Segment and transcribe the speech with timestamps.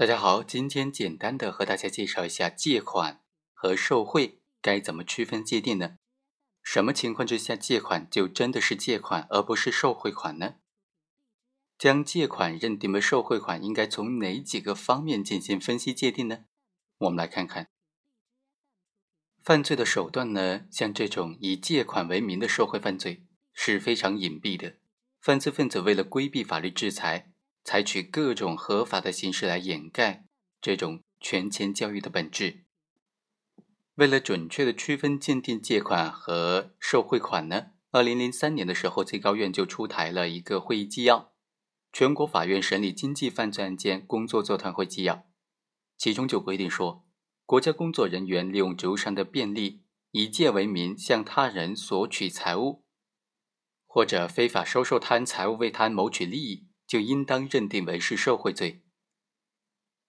[0.00, 3.20] 大家好，今天简单的和大家介绍一下借款
[3.52, 5.98] 和受贿该怎么区分界定呢？
[6.62, 10.54] 什么情况之下借款就真的是借款，而不是受贿款呢？
[11.76, 16.46] 将借款认定为受贿款，应该从哪几个方面进行分析界定呢？
[16.96, 17.68] 我们来看看，
[19.42, 24.78] 犯罪的手段呢，像这种以借款为名的受贿犯罪是非常隐蔽的，
[25.20, 27.29] 犯罪分子为了规避法律制裁。
[27.64, 30.24] 采取各种合法的形式来掩盖
[30.60, 32.64] 这种权钱交易的本质。
[33.96, 41.18] 为了准确的区分鉴定借款和受贿款呢，二零零三年的时候，最高院就出台了一个会议纪要
[41.92, 45.14] 《全国法院审理经济犯罪案件工作座谈会纪要》，
[45.98, 47.04] 其中就规定说，
[47.44, 49.82] 国家工作人员利用职务上的便利，
[50.12, 52.84] 以借为名向他人索取财物，
[53.86, 56.69] 或者非法收受他人财物为他人谋取利益。
[56.90, 58.82] 就应当认定为是受贿罪。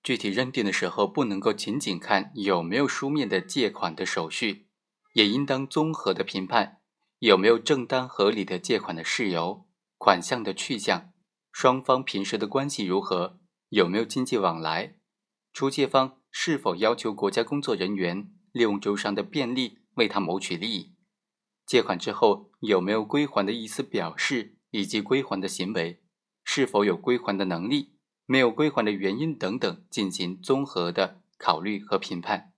[0.02, 4.66] 具体认定的时候，不能够仅仅看有没有书面的借款的手续，
[5.14, 6.82] 也应当综合的评判
[7.20, 9.68] 有没有正当合理的借款的事由、
[10.00, 11.14] 款项的去向、
[11.52, 14.96] 双方平时的关系如何、有没有经济往来、
[15.54, 20.96] 出借方是否要求国家工作人员利用周商的便利为他谋取利益、
[21.64, 26.02] 借款之后有没有归还的意思表示以及归还的行为。
[26.54, 27.94] 是否有归还的能力，
[28.26, 32.52] 没有归还的原因等等，进行综合的考虑和评判。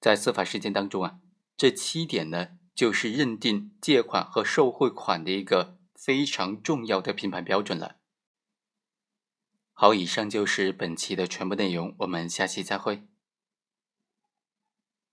[0.00, 1.18] 在司法实践当中啊，
[1.58, 7.96] 这七点呢，就是认定借款和受贿款的一个非常重要的评判标准了。
[9.74, 13.02] 好，以上就是本期的全部内容，我们下期再会。